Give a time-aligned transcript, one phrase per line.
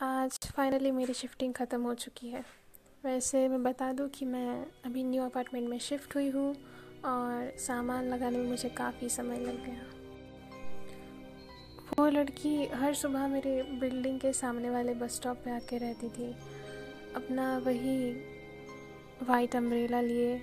[0.00, 2.44] आज फाइनली मेरी शिफ्टिंग ख़त्म हो चुकी है।
[3.04, 6.54] वैसे मैं बता दूँ कि मैं अभी न्यू अपार्टमेंट में शिफ्ट हुई हूँ
[7.04, 9.86] और सामान लगाने में मुझे काफ़ी समय लग गया।
[11.98, 16.30] वो लड़की हर सुबह मेरे बिल्डिंग के सामने वाले बस स्टॉप पे आके रहती थी।
[17.16, 18.10] अपना वही
[19.22, 20.40] वाइट अम्ब्रेला लिए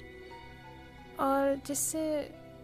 [1.19, 2.03] और जिससे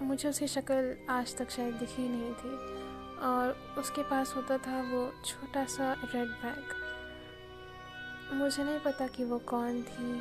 [0.01, 2.79] मुझे उसकी शक्ल आज तक शायद दिखी नहीं थी।
[3.21, 6.75] और उसके पास होता था वो छोटा सा रेड बैग
[8.33, 10.11] मुझे नहीं पता कि वो कौन थी,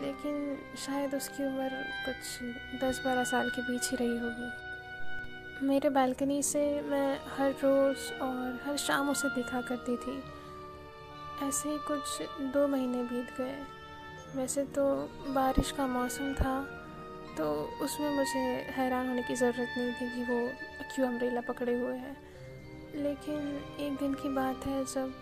[0.00, 6.42] लेकिन शायद उसकी उम्र कुछ दस बारह साल के बीच ही रही होगी। मेरे बालकनी
[6.42, 10.22] से मैं हर रोज़ और हर शाम उसे देखा करती थी।
[11.48, 12.22] ऐसे ही कुछ
[12.54, 13.56] दो महीने बीत गए।
[14.36, 14.84] वैसे तो
[15.28, 16.75] बारिश का मौसम था
[17.36, 18.38] तो उसमें मुझे
[18.70, 20.52] हैरान होने की ज़रूरत नहीं थी कि वो
[20.94, 22.16] क्यों अम्ब्रेला पकड़े हुए हैं।
[22.94, 25.14] लेकिन एक दिन की बात है, जब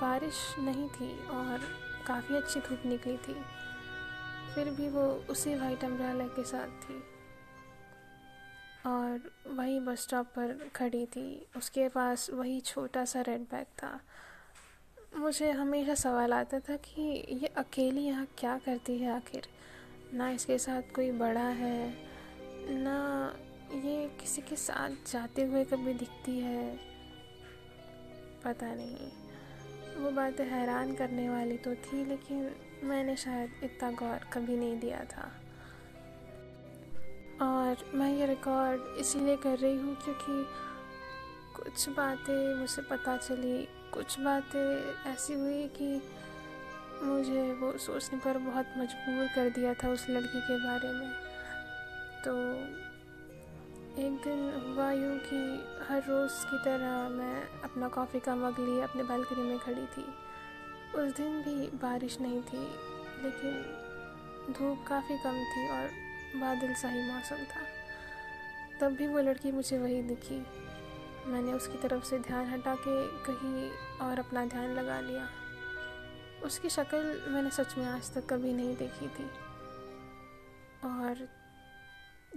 [0.00, 1.60] बारिश नहीं थी और
[2.06, 3.36] काफ़ी अच्छी धूप निकली थी,
[4.54, 7.02] फिर भी वो उसी वाइट अम्ब्रेला के साथ थी।
[8.86, 14.00] और वही बस स्टॉप पर खड़ी थी। उसके पास वही छोटा सा रेड बैग था।
[15.16, 19.48] मुझे हमेशा सवाल आता था कि ये अकेली यहाँ क्या करती है आखिर?
[20.14, 21.94] ना इसके साथ कोई बड़ा है,
[22.70, 23.34] ना
[23.74, 26.76] ये किसी के साथ जाते हुए कभी दिखती है,
[28.44, 29.10] पता नहीं।
[29.96, 32.50] वो बातें हैरान करने वाली तो थी, लेकिन
[32.84, 35.30] मैंने शायद इतना गौर कभी नहीं दिया था।
[37.42, 40.44] और मैं ये रिकॉर्ड इसीलिए कर रही हूँ क्योंकि
[41.56, 43.62] कुछ बातें मुझे पता चली,
[43.94, 46.00] कुछ बातें ऐसी हुई कि
[47.02, 51.10] मुझे वो सोचने पर बहुत मजबूर कर दिया था उस लड़की के बारे में।
[52.24, 52.36] तो
[54.02, 55.38] एक दिन हुआ यूँ कि
[55.88, 60.04] हर रोज़ की तरह मैं अपना कॉफ़ी का मग लिए अपने बालकनी में खड़ी थी।
[60.98, 62.62] उस दिन भी बारिश नहीं थी,
[63.22, 63.62] लेकिन
[64.52, 65.90] धूप काफ़ी कम थी और
[66.40, 67.62] बादल सा ही मौसम था।
[68.80, 70.46] तब भी वो लड़की मुझे वही दिखी।
[71.26, 73.70] मैंने उसकी तरफ़ से ध्यान हटा के कहीं
[74.08, 75.28] और अपना ध्यान लगा लिया।
[76.44, 79.24] उसकी शक्ल मैंने सच में आज तक कभी नहीं देखी थी।
[80.84, 81.28] और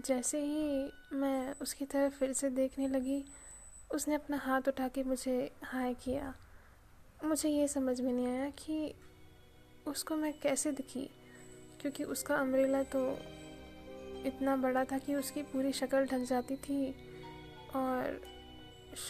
[0.05, 3.23] जैसे ही मैं उसकी तरफ़ फिर से देखने लगी,
[3.91, 6.33] उसने अपना हाथ उठा के मुझे हाय किया।
[7.25, 8.93] मुझे ये समझ में नहीं आया कि
[9.87, 11.09] उसको मैं कैसे दिखी,
[11.81, 13.07] क्योंकि उसका अम्ब्रेला तो
[14.25, 16.91] इतना बड़ा था कि उसकी पूरी शक्ल ढक जाती थी
[17.75, 18.21] और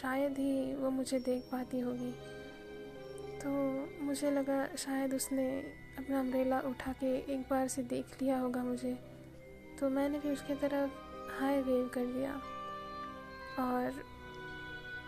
[0.00, 2.14] शायद ही वो मुझे देख पाती होगी।
[3.46, 3.52] तो
[4.04, 5.46] मुझे लगा शायद उसने
[5.98, 8.92] अपना अम्ब्रेला उठा के एक बार से देख लिया होगा मुझे।
[9.80, 10.90] तो मैंने भी उसकी तरफ़
[11.40, 12.32] हाई वेव कर दिया।
[13.58, 14.02] और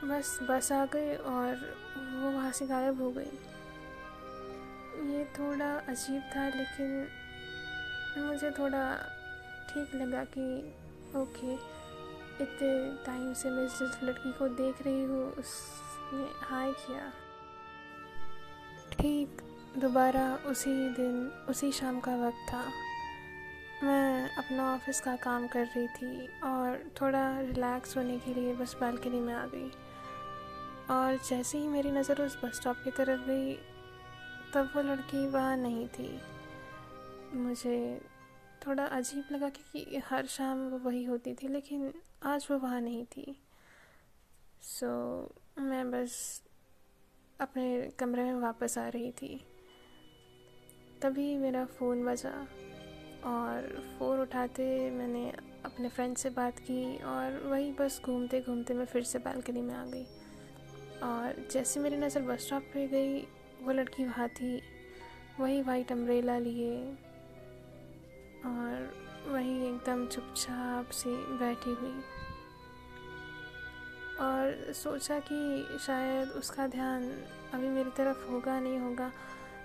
[0.04, 1.54] बस बस आ गई और
[1.96, 3.32] वो वहाँ से गायब हो गई।
[5.12, 7.08] ये थोड़ा अजीब था, लेकिन
[8.18, 8.96] मुझे थोड़ा
[9.70, 10.50] ठीक लगा कि
[11.18, 11.54] ओके
[12.44, 17.12] इतने टाइम से मैं जिस लड़की को देख रही हूँ, उसने हाई किया।
[19.00, 19.42] ठीक
[19.78, 21.16] दोबारा उसी दिन
[21.48, 22.62] उसी शाम का वक्त था।
[23.82, 28.76] मैं अपना ऑफ़िस का काम कर रही थी और थोड़ा रिलैक्स होने के लिए बस
[28.80, 29.70] बालकनी में आ गई।
[30.90, 33.54] और जैसे ही मेरी नज़र उस बस स्टॉप की तरफ़ गई
[34.54, 36.10] तब वो लड़की वहाँ नहीं थी।
[37.34, 38.00] मुझे
[38.66, 41.92] थोड़ा अजीब लगा क्योंकि हर शाम वो वही होती थी लेकिन
[42.22, 43.36] आज वो वहाँ नहीं थी।
[44.62, 44.86] सो
[45.26, 46.42] so, मैं बस
[47.40, 49.40] अपने कमरे में वापस आ रही थी।
[51.02, 52.30] तभी मेरा फ़ोन बजा
[53.24, 53.68] और
[53.98, 55.30] फ़ोन उठाते मैंने
[55.64, 59.74] अपने फ्रेंड से बात की और वही बस घूमते घूमते मैं फिर से बालकनी में
[59.74, 60.04] आ गई।
[61.02, 63.20] और जैसे मेरी नज़र बस स्टॉप पे गई,
[63.62, 64.60] वो लड़की वहाँ थी।
[65.40, 66.76] वही वाइट अम्ब्रेला लिए
[68.46, 68.92] और
[69.26, 72.00] वही एकदम चुपचाप से बैठी हुई।
[74.20, 77.02] और सोचा कि शायद उसका ध्यान
[77.54, 79.12] अभी मेरी तरफ़ होगा नहीं होगा,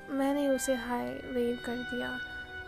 [0.09, 2.19] मैंने उसे हाय वेव कर दिया।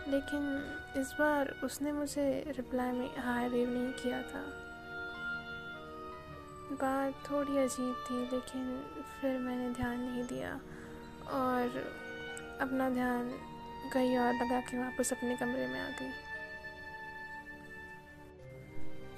[0.08, 4.44] लेकिन इस बार उसने मुझे रिप्लाई में हाय वेव नहीं किया था।
[6.72, 8.84] बात थोड़ी अजीब थी, लेकिन
[9.22, 10.54] फिर मैंने ध्यान नहीं दिया
[11.30, 11.94] और
[12.62, 13.30] अपना ध्यान
[13.94, 16.12] कहीं और लगा के वापस अपने कमरे में आ गई।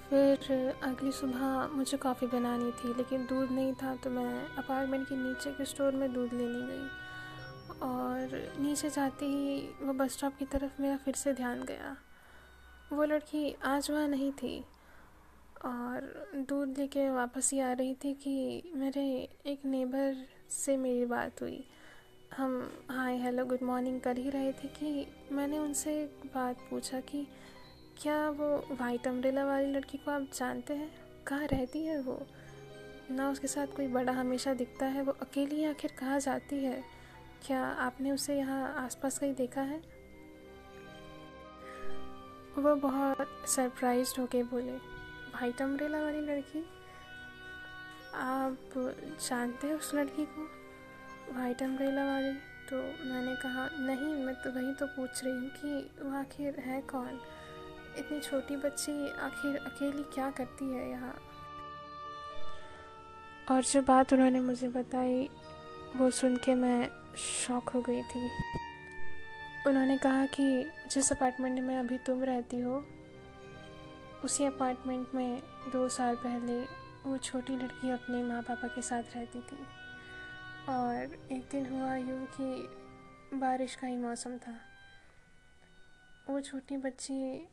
[0.09, 5.15] फिर अगली सुबह मुझे कॉफ़ी बनानी थी, लेकिन दूध नहीं था तो मैं अपार्टमेंट के
[5.15, 6.87] नीचे के स्टोर में दूध लेने गई।
[7.83, 11.95] और नीचे जाते ही वो बस स्टॉप की तरफ़ मेरा फिर से ध्यान गया।
[12.93, 14.59] वो लड़की आज वहाँ नहीं थी
[15.65, 16.01] और
[16.49, 19.03] दूध लेके वापस ही आ रही थी कि मेरे
[19.45, 21.63] एक नेबर से मेरी बात हुई।
[22.37, 22.61] हम
[22.91, 26.03] हाय हेलो गुड मॉर्निंग कर ही रहे थे कि मैंने उनसे
[26.35, 27.25] बात पूछा कि
[28.01, 30.89] क्या वो वाइट अम्ब्रेला वाली लड़की को आप जानते हैं?
[31.27, 32.19] कहाँ रहती है वो?
[33.11, 36.83] ना उसके साथ कोई बड़ा हमेशा दिखता है, वो अकेली आखिर कहाँ जाती है?
[37.45, 39.81] क्या आपने उसे यहाँ आसपास कहीं देखा है?
[42.57, 44.75] वो बहुत सरप्राइज़ होके बोले
[45.33, 46.63] वाइट अम्ब्रेला वाली लड़की,
[48.15, 48.73] आप
[49.29, 50.47] जानते हैं उस लड़की को?
[51.33, 52.33] वाइट अम्ब्रेला वाली?
[52.69, 56.81] तो मैंने कहा, नहीं, मैं तो वही तो पूछ रही हूँ कि वो आखिर है
[56.81, 57.19] कौन?
[57.97, 61.15] इतनी छोटी बच्ची आखिर, अकेली क्या करती है यहाँ?
[63.51, 65.29] और जो बात उन्होंने मुझे बताई,
[65.95, 68.29] वो सुन के मैं शॉक हो गई थी।
[69.67, 72.85] उन्होंने कहा कि जिस अपार्टमेंट में अभी तुम रहती हो,
[74.23, 75.41] उसी अपार्टमेंट में
[75.73, 76.61] दो साल पहले
[77.09, 79.57] वो छोटी लड़की अपने माँ पापा के साथ रहती थी।
[80.69, 80.95] और
[81.31, 82.69] एक दिन हुआ यूँ कि
[83.37, 84.57] बारिश का ही मौसम था।
[86.29, 87.47] वो छोटी बच्ची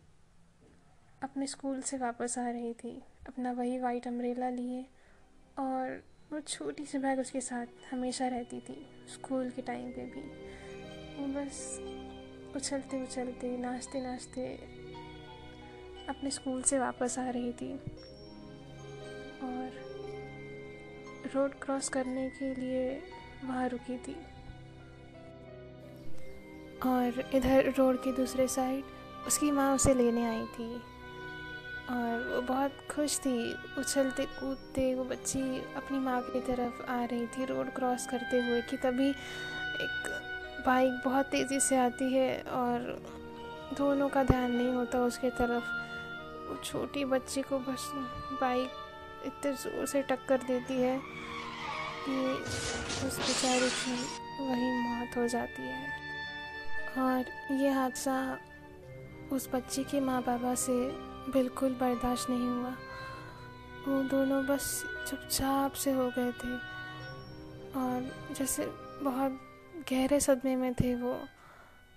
[1.23, 4.85] अपने स्कूल से वापस आ रही थी, अपना वही वाइट अम्ब्रेला लिए
[5.59, 6.03] और
[6.33, 8.77] वो छोटी सी बैग उसके साथ हमेशा रहती थी,
[9.09, 10.23] स्कूल के टाइम पे भी।
[11.17, 11.81] वो बस
[12.57, 14.47] उछलते उछलते, नाचते नाचते
[16.09, 17.73] अपने स्कूल से वापस आ रही थी।
[19.43, 19.83] और
[21.35, 23.03] रोड क्रॉस करने के लिए
[23.45, 24.17] वहाँ रुकी थी।
[26.87, 28.85] और इधर रोड के दूसरे साइड
[29.27, 30.83] उसकी माँ उसे लेने आई थी।
[31.91, 35.41] और वो बहुत खुश थी। उछलते कूदते वो बच्ची
[35.77, 40.09] अपनी माँ की तरफ़ आ रही थी रोड क्रॉस करते हुए कि तभी एक
[40.67, 43.03] बाइक बहुत तेज़ी से आती है और
[43.79, 45.65] दोनों का ध्यान नहीं होता उसके तरफ़।
[46.49, 47.91] वो छोटी बच्ची को बस
[48.41, 48.71] बाइक
[49.27, 50.99] इतने ज़ोर से टक्कर देती है
[52.07, 52.17] कि
[53.07, 53.95] उस बेचारे की
[54.41, 56.03] वही मौत हो जाती है।
[56.99, 58.17] और ये हादसा
[59.33, 60.75] उस बच्ची के माँ बाबा से
[61.33, 62.71] बिल्कुल बर्दाश्त नहीं हुआ।
[63.89, 66.55] वो दोनों बस चुपचाप से हो गए थे।
[67.79, 68.67] और जैसे
[69.03, 69.41] बहुत
[69.93, 71.21] गहरे सदमे में थे वो।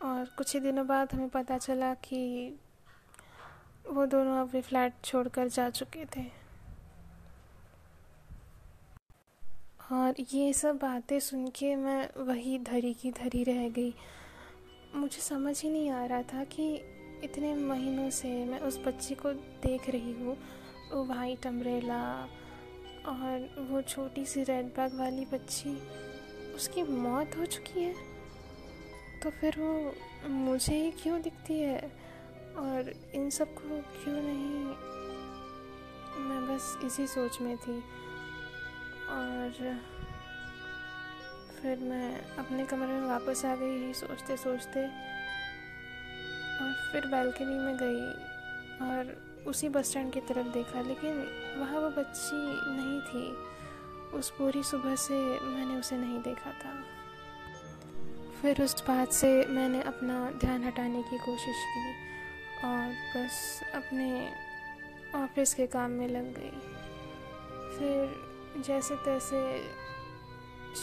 [0.04, 2.50] और कुछ ही दिनों बाद हमें पता चला कि
[3.88, 6.26] वो दोनों अपने फ्लैट छोड़कर जा चुके थे।
[9.92, 13.96] और ये सब बातें सुन के मैं वही धरी की धरी रह गई।
[14.96, 16.82] मुझे समझ ही नहीं आ रहा था कि
[17.24, 19.32] इतने महीनों से मैं उस बच्ची को
[19.64, 20.38] देख रही हूँ,
[20.92, 22.02] वो वाइट अम्ब्रेला
[23.08, 25.78] और वो छोटी सी रेड बैग वाली बच्ची,
[26.56, 27.94] उसकी मौत हो चुकी है।
[29.24, 31.80] तो फिर वो मुझे ही क्यों दिखती है?
[32.58, 34.76] और इन सबको क्यों नहीं?
[36.20, 37.78] मैं बस इसी सोच में थी।
[39.10, 39.52] और
[41.62, 44.86] फिर मैं अपने कमरे में वापस आ गई सोचते सोचते
[46.62, 48.08] और फिर बालकनी में गई
[48.88, 51.28] और उसी बस स्टैंड की तरफ़ देखा, लेकिन
[51.60, 52.38] वहाँ वो बच्ची
[52.70, 53.48] नहीं थी।
[54.18, 56.84] उस पूरी सुबह से मैंने उसे नहीं देखा था।
[58.42, 61.94] फिर उस बात से मैंने अपना ध्यान हटाने की कोशिश की
[62.68, 64.34] और बस अपने
[65.16, 66.52] ऑफ़िस के काम में लग गई।
[67.78, 68.28] फिर
[68.62, 69.68] जैसे तैसे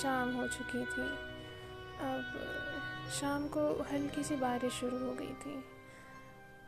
[0.02, 1.34] शाम हो चुकी थी।
[2.00, 5.56] अब, शाम को हल्की सी बारिश शुरू हो गई थी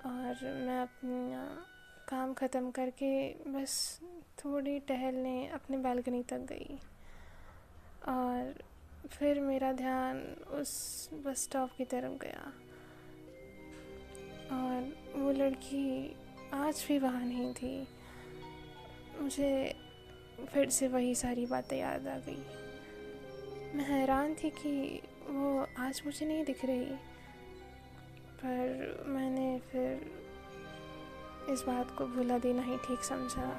[0.06, 1.66] और मैं अपना
[2.08, 4.00] काम ख़त्म करके बस
[4.38, 6.78] थोड़ी टहलने अपने बालकनी तक गई
[8.08, 8.54] और
[9.08, 10.18] फिर मेरा ध्यान
[10.60, 12.52] उस बस स्टॉप की तरफ़ गया
[14.52, 16.16] और वो लड़की
[16.54, 17.88] आज भी वहाँ नहीं थी।
[19.20, 19.74] मुझे
[20.52, 22.42] फिर से वही सारी बातें याद आ गई।
[23.74, 26.96] मैं हैरान थी कि वो आज मुझे नहीं दिख रही।
[28.38, 29.90] पर मैंने फिर
[31.50, 33.50] इस बात को भुला देना ही ठीक समझा।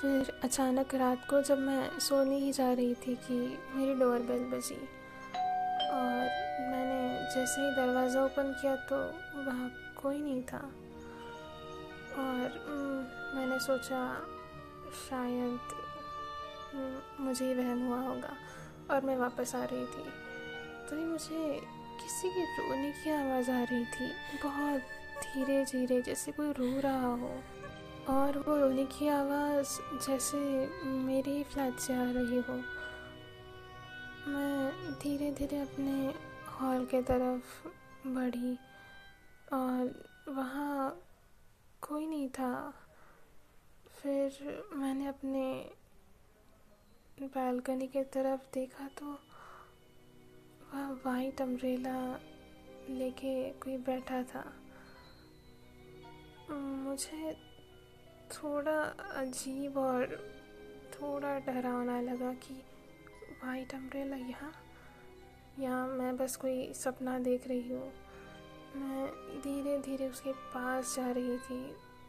[0.00, 3.34] फिर अचानक रात को जब मैं सोने ही जा रही थी कि
[3.74, 6.28] मेरी डोर बेल बजी और
[6.70, 7.00] मैंने
[7.34, 8.96] जैसे ही दरवाज़ा ओपन किया तो
[9.40, 9.70] वहाँ
[10.02, 10.62] कोई नहीं था।
[12.18, 12.54] और
[13.34, 14.00] मैंने सोचा
[15.00, 15.58] शायद
[17.20, 18.36] मुझे ही वहम हुआ होगा।
[18.90, 20.10] और मैं वापस आ रही थी।
[20.90, 21.60] तो ही मुझे
[22.02, 24.08] किसी की रोने की आवाज़ आ रही थी।
[24.42, 24.80] बहुत
[25.22, 27.42] धीरे धीरे जैसे कोई रो रहा हो।
[28.08, 29.66] और वो रोने की आवाज़
[30.06, 32.62] जैसे मेरे ही फ्लैट से आ रही हो।
[34.30, 36.14] मैं धीरे धीरे अपने
[36.48, 37.68] हॉल के तरफ़
[38.08, 38.54] बढ़ी
[39.52, 41.02] और वहाँ
[41.80, 42.74] कोई नहीं था।
[44.02, 45.70] फिर मैंने अपने
[47.24, 49.06] बालकनी की तरफ़ देखा तो
[50.74, 52.20] वह वाइट अम्ब्रेला
[52.90, 54.44] लेके कोई बैठा था।
[56.50, 57.32] मुझे
[58.32, 58.78] थोड़ा
[59.20, 60.06] अजीब और
[60.94, 62.54] थोड़ा डरावना लगा कि
[63.44, 64.52] वाइट अम्ब्रेला यहाँ?
[65.58, 67.92] यहाँ मैं बस कोई सपना देख रही हूँ?
[68.76, 69.06] मैं
[69.40, 71.62] धीरे धीरे उसके पास जा रही थी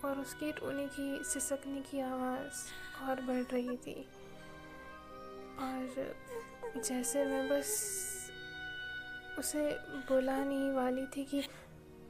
[0.06, 2.66] और उसकी रोने की सिसकने की आवाज़
[3.04, 4.06] और बढ़ रही थी।
[5.60, 7.70] और जैसे मैं बस
[9.40, 9.70] उसे
[10.10, 11.44] बुलाने वाली थी कि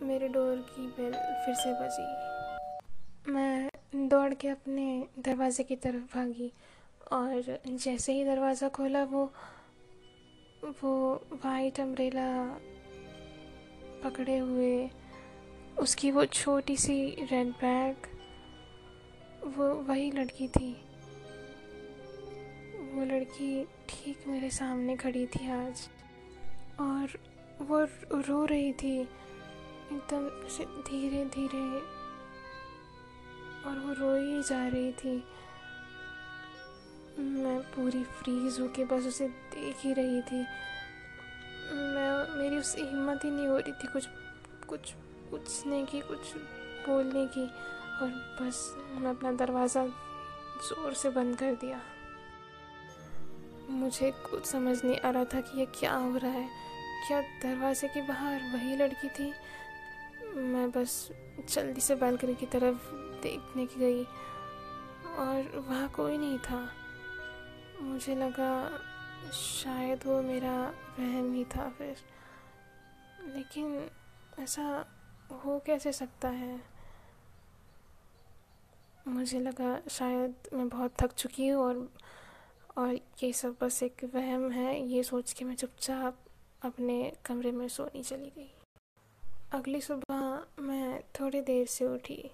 [0.03, 1.13] मेरे डोर की बेल
[1.45, 6.51] फिर से बजी। मैं दौड़ के अपने दरवाज़े की तरफ़ भागी
[7.11, 9.23] और जैसे ही दरवाज़ा खोला वो
[10.81, 10.93] वो
[11.35, 12.27] वाइट अम्ब्रेला
[14.03, 14.89] पकड़े हुए,
[15.79, 18.07] उसकी वो छोटी सी रेड बैग
[19.57, 20.71] वो वही लड़की थी।
[22.91, 25.87] वो लड़की ठीक मेरे सामने खड़ी थी आज।
[26.79, 27.17] और
[27.61, 27.79] वो
[28.21, 31.63] रो रही थी एकदम से धीरे धीरे
[33.61, 35.15] और वो रो ही जा रही थी।
[37.19, 40.41] मैं पूरी फ्रीज होके बस उसे देख ही रही थी।
[41.73, 44.07] मैं, मेरी उससे हिम्मत ही नहीं हो रही थी कुछ
[44.69, 44.91] कुछ
[45.31, 46.35] पूछने की, कुछ
[46.87, 47.45] बोलने की।
[48.01, 48.09] और
[48.41, 51.81] बस मैं अपना दरवाज़ा ज़ोर से बंद कर दिया।
[53.71, 56.49] मुझे कुछ समझ नहीं आ रहा था कि ये क्या हो रहा है।
[57.07, 59.33] क्या दरवाजे के बाहर वही लड़की थी?
[60.35, 61.11] मैं बस
[61.49, 62.91] जल्दी से बालकनी की तरफ़
[63.23, 64.03] देखने की गई
[65.15, 66.71] और वहाँ कोई नहीं था।
[67.81, 68.79] मुझे लगा
[69.33, 71.97] शायद वो मेरा वहम ही था फिर।
[73.21, 73.89] लेकिन
[74.39, 74.85] ऐसा
[75.31, 76.61] हो कैसे सकता है?
[79.07, 81.93] मुझे लगा शायद मैं बहुत थक चुकी हूँ और
[82.77, 86.17] और ये सब बस एक वहम है, ये सोच के मैं चुपचाप
[86.61, 88.51] अपने कमरे में सोनी चली गई।
[89.53, 92.31] अगली सुबह मैं थोड़ी देर से उठी।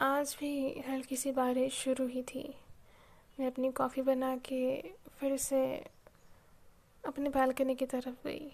[0.00, 2.54] आज भी हल्की सी बारिश शुरू ही थी।
[3.40, 4.80] मैं अपनी कॉफ़ी बना के
[5.18, 5.64] फिर से
[7.04, 8.52] अपने बालकनी की तरफ़ गई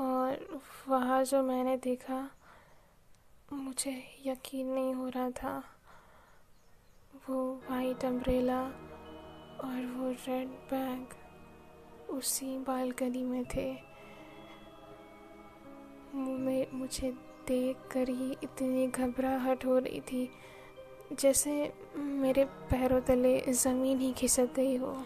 [0.00, 2.30] और वहाँ जो मैंने देखा,
[3.52, 5.62] मुझे यकीन नहीं हो रहा था।
[7.28, 8.60] वो वाइट अम्ब्रेला
[9.60, 13.70] और वो रेड बैग उसी बालकनी में थे।
[16.74, 17.10] मुझे
[17.48, 20.28] देख कर ही इतनी घबराहट हो रही थी,
[21.12, 24.96] जैसे मेरे पैरों तले ज़मीन ही खिसक गई हो।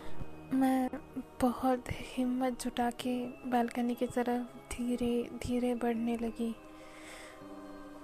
[0.55, 0.89] मैं
[1.41, 3.15] बहुत हिम्मत जुटा के
[3.51, 6.51] बालकनी की तरफ़ धीरे धीरे बढ़ने लगी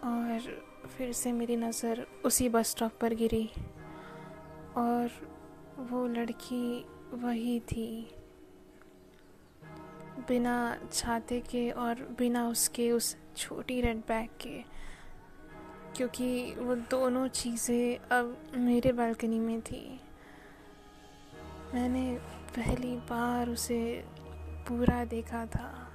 [0.04, 0.50] और
[0.88, 3.48] फिर से मेरी नज़र उसी बस स्टॉप पर गिरी
[4.76, 5.10] और
[5.78, 8.14] वो लड़की वही थी।
[10.28, 14.62] बिना छाते के और बिना उसके, उस छोटी रेड बैग के।
[15.97, 20.00] क्योंकि वो दोनों चीज़ें अब मेरे बालकनी में थी।
[21.75, 22.18] मैंने
[22.56, 24.04] पहली बार उसे
[24.68, 25.92] पूरा देखा था।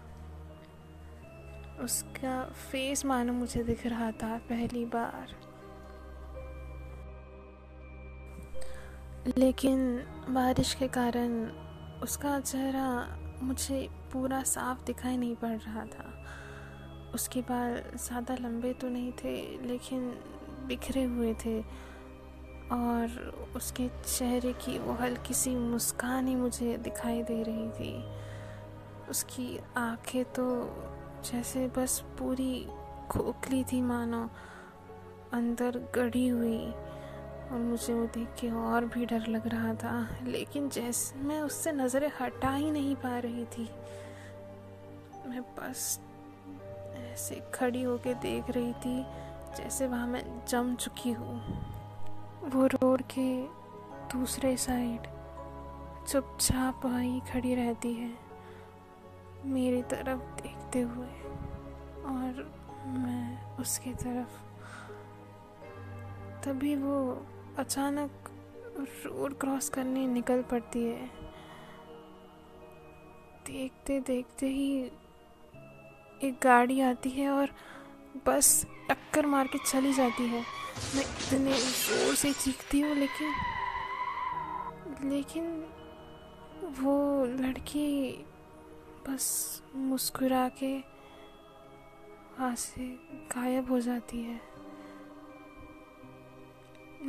[1.79, 5.52] उसका फेस मानो मुझे दिख रहा था पहली बार।
[9.27, 9.79] लेकिन
[10.29, 11.45] बारिश के कारण
[12.03, 12.87] उसका चेहरा
[13.41, 16.11] मुझे पूरा साफ़ दिखाई नहीं पड़ रहा था।
[17.13, 19.35] उसके बाल ज़्यादा लंबे तो नहीं थे,
[19.67, 20.09] लेकिन
[20.67, 21.59] बिखरे हुए थे
[22.71, 27.93] और उसके चेहरे की वो हल्की सी मुस्कान ही मुझे दिखाई दे रही थी।
[29.09, 30.45] उसकी आँखें तो
[31.31, 32.65] जैसे बस पूरी
[33.09, 34.29] खोखली थी मानो,
[35.33, 36.73] अंदर गढ़ी हुई।
[37.53, 41.71] और मुझे वो देख के और भी डर लग रहा था। लेकिन जैसे, मैं उससे
[41.71, 43.69] नज़रें हटा ही नहीं पा रही थी।
[45.27, 45.99] मैं बस
[46.95, 49.03] ऐसे खड़ी होके देख रही थी
[49.57, 51.39] जैसे वहाँ मैं जम चुकी हूँ।
[52.43, 53.43] वो रोड के
[54.11, 55.07] दूसरे साइड
[56.07, 58.11] चुपचाप वहीं खड़ी रहती है,
[59.45, 61.07] मेरी तरफ़ देखते हुए।
[62.05, 62.51] और
[62.85, 64.41] मैं उसकी तरफ़,
[66.45, 67.25] तभी वो
[67.59, 68.29] अचानक
[69.05, 71.09] रोड क्रॉस करने निकल पड़ती है।
[73.47, 74.69] देखते देखते ही
[76.27, 77.49] एक गाड़ी आती है और
[78.27, 80.41] बस टक्कर मार के चली जाती है।
[80.95, 83.33] मैं इतने ज़ोर से चीखती हूँ, लेकिन
[85.03, 85.45] लेकिन
[86.79, 88.11] वो लड़की
[89.07, 90.75] बस मुस्कुरा के
[92.37, 92.85] वहाँ से
[93.35, 94.39] गायब हो जाती है।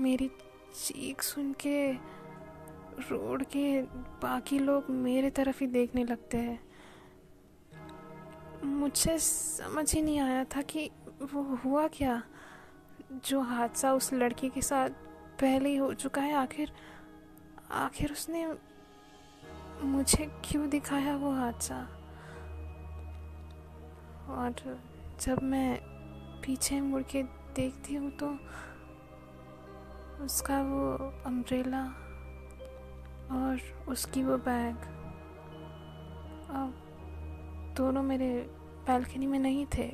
[0.05, 0.29] मेरी
[0.75, 1.93] चीख सुन के
[3.11, 3.83] रोड के
[4.23, 6.61] बाकी लोग मेरे तरफ़ ही देखने लगते हैं।
[8.65, 10.91] मुझे समझ ही नहीं आया था कि
[11.33, 12.23] वो हुआ क्या।
[13.25, 14.91] जो हादसा उस लड़की के साथ
[15.41, 16.73] पहले ही हो चुका है, आखिर
[17.71, 18.47] आखिर उसने
[19.83, 21.81] मुझे क्यों दिखाया वो हादसा?
[24.29, 24.55] और
[25.21, 25.79] जब मैं
[26.43, 27.23] पीछे मुड़ के
[27.57, 28.29] देखती हूँ तो
[30.25, 31.83] उसका वो अम्ब्रेला
[33.31, 34.77] और उसकी वो बैग
[36.51, 36.75] अब
[37.77, 38.51] दोनों मेरे
[38.87, 39.91] बैल्कनी में नहीं थे।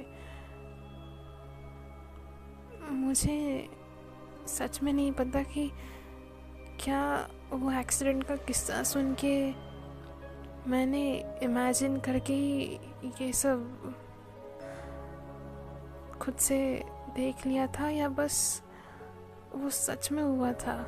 [2.91, 3.69] मुझे
[4.47, 5.71] सच में नहीं पता कि
[6.81, 9.53] क्या वो एक्सीडेंट का किस्सा सुन के
[10.71, 11.03] मैंने
[11.43, 12.81] इमेजिन करके ही
[13.21, 13.95] ये सब
[16.21, 16.85] खुद से
[17.15, 18.63] देख लिया था या बस
[19.55, 20.87] वो सच में हुआ था।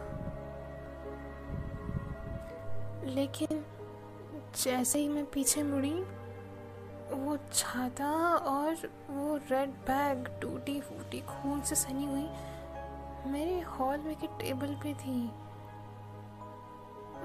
[3.04, 3.64] लेकिन
[4.62, 6.04] जैसे ही मैं पीछे मुड़ी,
[7.12, 8.74] वो छाता और
[9.10, 12.28] वो रेड बैग टूटी फूटी खून से सनी हुई
[13.32, 15.30] मेरे हॉल में की टेबल पे थी।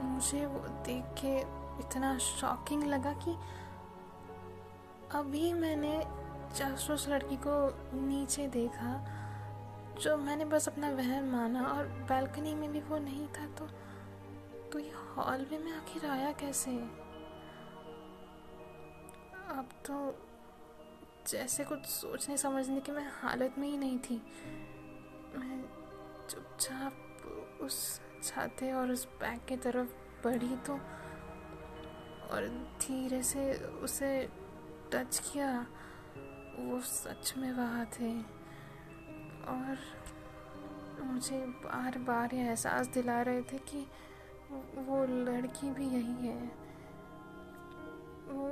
[0.02, 1.38] मुझे वो देख के
[1.80, 3.36] इतना शॉकिंग लगा कि
[5.12, 6.08] अभी मैंने
[6.56, 7.78] जासूस लड़की को
[8.08, 9.17] नीचे देखा।
[10.02, 13.68] जो मैंने बस अपना वहम माना और बालकनी में भी वो नहीं था तो
[14.72, 16.72] तो ये हॉलवे में आखिर आया कैसे?
[19.50, 20.16] अब तो
[21.28, 24.22] जैसे कुछ सोचने समझने की मैं हालत में ही नहीं थी।
[25.36, 25.62] मैं
[26.30, 29.88] चुपचाप उस छाते और उस बैग की तरफ़
[30.24, 30.74] बढ़ी तो
[32.32, 32.48] और
[32.82, 34.30] धीरे से उसे
[34.94, 35.68] टच किया।
[36.60, 38.37] वो सच में वहाँ थे।
[39.48, 39.78] और
[41.04, 43.88] मुझे बार बार ये एहसास दिला रहे थे कि
[44.78, 46.52] वो लड़की भी यही है।
[48.28, 48.48] वो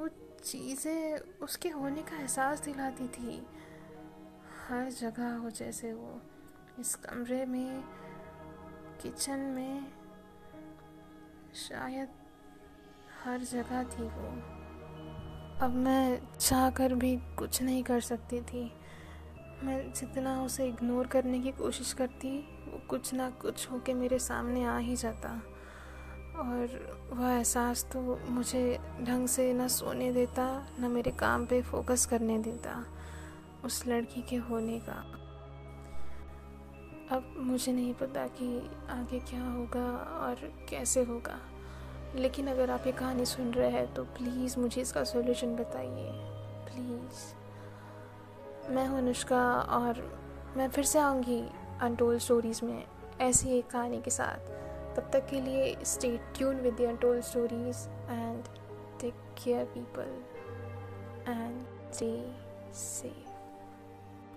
[0.00, 0.08] वो
[0.44, 3.46] चीज़ें उसके होने का एहसास दिलाती थी।
[4.68, 6.20] हर जगह हो जैसे वो,
[6.80, 7.84] इस कमरे में,
[9.02, 9.92] किचन में,
[11.54, 12.08] शायद
[13.24, 14.28] हर जगह थी वो।
[15.66, 18.72] अब मैं चाह कर भी कुछ नहीं कर सकती थी।
[19.62, 24.64] मैं जितना उसे इग्नोर करने की कोशिश करती, वो कुछ ना कुछ होके मेरे सामने
[24.64, 25.42] आ ही जाता।
[26.38, 26.66] और
[27.12, 32.38] वह एहसास तो मुझे ढंग से ना सोने देता, ना मेरे काम पे फोकस करने
[32.38, 32.84] देता,
[33.64, 35.14] उस लड़की के होने का।
[37.16, 41.38] अब मुझे नहीं पता कि आगे क्या होगा और कैसे होगा।
[42.14, 46.10] लेकिन अगर आप ये कहानी सुन रहे हैं तो प्लीज़ मुझे इसका सॉल्यूशन बताइए।
[46.68, 47.37] प्लीज़
[48.70, 50.02] मैं हूँ अनुष्का और
[50.56, 51.40] मैं फिर से आऊँगी
[51.80, 52.84] अनटोल्ड स्टोरीज़ में
[53.20, 54.48] ऐसी एक कहानी के साथ।
[54.96, 58.44] तब तक के लिए stay tuned with the untold stories and
[59.00, 60.10] take care people
[61.28, 62.12] and stay
[62.74, 63.27] safe